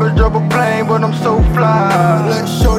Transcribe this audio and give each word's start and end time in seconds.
never 0.00 0.16
drove 0.16 0.34
a 0.36 0.48
plane, 0.48 0.86
but 0.86 1.02
I'm 1.02 1.12
so 1.14 1.42
fly. 1.54 2.26
Let 2.28 2.46
Shorty 2.46 2.69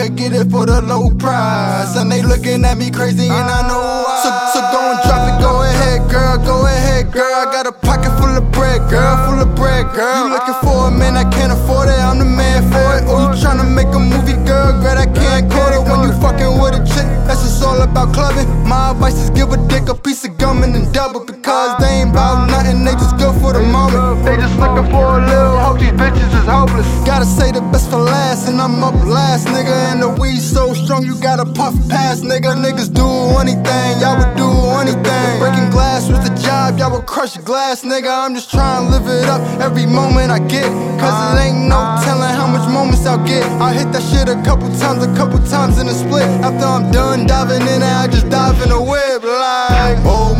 could 0.00 0.16
get 0.16 0.32
it 0.32 0.50
for 0.50 0.64
the 0.64 0.80
low 0.80 1.10
price. 1.10 1.96
And 1.96 2.10
they 2.10 2.22
looking 2.22 2.64
at 2.64 2.78
me 2.78 2.90
crazy, 2.90 3.28
and 3.28 3.48
I 3.48 3.60
know 3.68 3.76
why. 3.76 4.16
So, 4.24 4.28
so 4.56 4.60
go 4.72 4.80
and 4.80 4.98
drop 5.04 5.22
it, 5.28 5.36
go 5.44 5.60
ahead, 5.60 6.00
girl, 6.08 6.36
go 6.40 6.64
ahead, 6.64 7.12
girl. 7.12 7.28
I 7.28 7.44
got 7.52 7.66
a 7.66 7.72
pocket 7.72 8.12
full 8.16 8.32
of 8.32 8.50
bread, 8.52 8.80
girl, 8.88 9.16
full 9.28 9.40
of 9.40 9.54
bread, 9.54 9.92
girl. 9.92 10.24
You 10.24 10.32
looking 10.32 10.56
for 10.64 10.88
a 10.88 10.90
man, 10.90 11.16
I 11.16 11.28
can't 11.28 11.52
afford 11.52 11.88
it, 11.88 12.00
I'm 12.00 12.18
the 12.18 12.24
man 12.24 12.64
for 12.72 12.88
it. 12.96 13.04
Oh, 13.08 13.28
you 13.28 13.28
tryna 13.36 13.68
make 13.68 13.92
a 13.92 14.00
movie, 14.00 14.40
girl, 14.48 14.72
girl, 14.80 14.96
I 14.96 15.04
can't 15.04 15.50
quote 15.52 15.76
it. 15.76 15.82
When 15.84 16.08
you 16.08 16.12
fucking 16.16 16.52
with 16.56 16.80
a 16.80 16.82
chick, 16.88 17.08
that's 17.28 17.44
just 17.44 17.62
all 17.62 17.80
about 17.82 18.14
clubbing. 18.14 18.48
My 18.64 18.92
advice 18.92 19.20
is 19.20 19.28
give 19.30 19.52
a 19.52 19.58
dick 19.68 19.88
a 19.88 19.94
piece 19.94 20.24
of 20.24 20.38
gum 20.38 20.62
and 20.64 20.74
then 20.74 20.90
double 20.92 21.24
because 21.24 21.76
they 21.76 22.00
ain't 22.00 22.14
bout 22.14 22.39
hopeless. 26.60 26.86
Gotta 27.08 27.24
say 27.24 27.50
the 27.50 27.64
best 27.72 27.88
for 27.90 27.96
last, 27.96 28.48
and 28.48 28.60
I'm 28.60 28.84
up 28.84 28.94
last, 29.04 29.48
nigga. 29.48 29.74
And 29.90 30.02
the 30.02 30.10
weed 30.20 30.40
so 30.40 30.74
strong, 30.74 31.04
you 31.04 31.16
gotta 31.20 31.46
puff 31.46 31.74
past, 31.88 32.22
nigga. 32.22 32.52
Niggas 32.64 32.92
do 32.92 33.08
anything, 33.40 33.90
y'all 34.00 34.18
would 34.20 34.36
do 34.36 34.50
anything. 34.82 35.30
Breaking 35.40 35.70
glass 35.70 36.08
was 36.10 36.20
the 36.28 36.34
job, 36.44 36.78
y'all 36.78 36.92
would 36.92 37.06
crush 37.06 37.36
glass, 37.38 37.82
nigga. 37.82 38.10
I'm 38.12 38.34
just 38.34 38.50
trying 38.50 38.84
to 38.84 38.90
live 38.92 39.08
it 39.08 39.28
up 39.28 39.40
every 39.60 39.86
moment 39.86 40.30
I 40.30 40.38
get. 40.38 40.68
Cause 41.00 41.16
it 41.32 41.40
ain't 41.44 41.68
no 41.72 41.80
telling 42.04 42.34
how 42.36 42.46
much 42.46 42.68
moments 42.68 43.06
I'll 43.06 43.24
get. 43.24 43.44
I 43.60 43.72
hit 43.72 43.88
that 43.92 44.04
shit 44.10 44.28
a 44.28 44.36
couple 44.44 44.68
times, 44.76 45.02
a 45.02 45.10
couple 45.16 45.38
times 45.48 45.78
in 45.80 45.88
a 45.88 45.94
split. 45.94 46.28
After 46.44 46.66
I'm 46.66 46.90
done 46.90 47.26
diving 47.26 47.66
in 47.74 47.82
I 47.82 48.06
just 48.06 48.28
dive 48.28 48.60
in 48.62 48.70
a 48.70 48.80
whip 48.80 49.22
like, 49.24 49.98
oh 50.04 50.39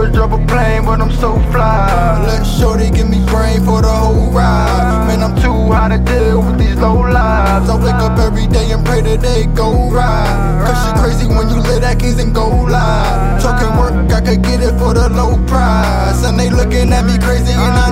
never 0.00 0.12
drove 0.12 0.32
a 0.32 0.46
plane, 0.46 0.84
but 0.84 1.00
I'm 1.00 1.10
so 1.12 1.34
fly. 1.52 2.24
Let 2.26 2.44
Shorty 2.44 2.90
give 2.90 3.08
me 3.08 3.24
brain 3.26 3.64
for 3.64 3.82
the 3.82 3.88
whole 3.88 4.30
ride. 4.30 5.06
Man, 5.06 5.22
I'm 5.22 5.34
too 5.42 5.72
high 5.72 5.88
to 5.90 5.98
deal 5.98 6.42
with 6.42 6.58
these 6.58 6.76
low 6.76 7.00
lives. 7.00 7.68
I 7.68 7.76
wake 7.76 7.94
up 7.94 8.18
every 8.18 8.46
day 8.46 8.70
and 8.72 8.84
pray 8.84 9.02
that 9.02 9.20
they 9.20 9.46
go 9.54 9.90
right. 9.90 10.64
Cause 10.64 10.78
shit 10.84 10.96
crazy 11.02 11.26
when 11.26 11.48
you 11.50 11.60
live 11.60 11.82
that 11.82 11.98
keys 11.98 12.18
and 12.18 12.34
go 12.34 12.48
live. 12.48 13.42
Trucking 13.42 13.76
work, 13.76 14.12
I 14.12 14.20
could 14.20 14.42
get 14.42 14.62
it 14.62 14.78
for 14.78 14.94
the 14.94 15.08
low 15.10 15.36
price. 15.46 16.24
And 16.24 16.38
they 16.38 16.50
looking 16.50 16.92
at 16.92 17.04
me 17.04 17.18
crazy, 17.18 17.52
and 17.52 17.74
I. 17.74 17.89